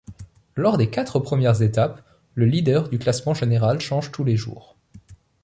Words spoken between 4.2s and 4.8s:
les jours.